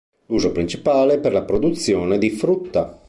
[0.25, 2.97] L'uso principale è per la produzione di frutta.